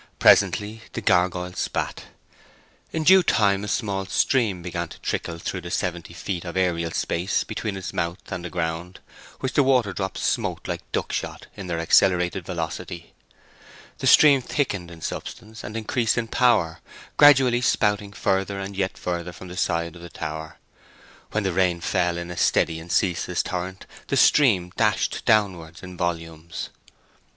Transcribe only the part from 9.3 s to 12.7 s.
which the water drops smote like duckshot in their accelerated